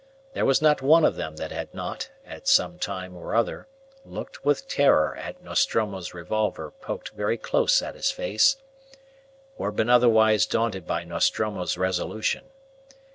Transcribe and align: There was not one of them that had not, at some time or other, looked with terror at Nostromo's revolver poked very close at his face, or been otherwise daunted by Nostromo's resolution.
There 0.33 0.45
was 0.47 0.63
not 0.63 0.81
one 0.81 1.05
of 1.05 1.15
them 1.15 1.35
that 1.35 1.51
had 1.51 1.75
not, 1.75 2.09
at 2.25 2.47
some 2.47 2.79
time 2.79 3.15
or 3.15 3.35
other, 3.35 3.67
looked 4.03 4.43
with 4.43 4.67
terror 4.67 5.15
at 5.15 5.43
Nostromo's 5.43 6.11
revolver 6.11 6.71
poked 6.71 7.09
very 7.09 7.37
close 7.37 7.83
at 7.83 7.93
his 7.93 8.09
face, 8.09 8.57
or 9.59 9.71
been 9.71 9.91
otherwise 9.91 10.47
daunted 10.47 10.87
by 10.87 11.03
Nostromo's 11.03 11.77
resolution. 11.77 12.45